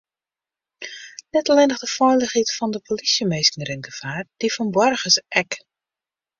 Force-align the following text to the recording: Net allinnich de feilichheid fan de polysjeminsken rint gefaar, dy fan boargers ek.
Net 1.37 1.51
allinnich 1.55 1.81
de 1.83 1.89
feilichheid 1.97 2.49
fan 2.57 2.73
de 2.77 2.81
polysjeminsken 2.87 3.67
rint 3.71 3.87
gefaar, 3.91 4.25
dy 4.39 4.47
fan 4.57 4.73
boargers 4.81 5.23
ek. 5.45 5.51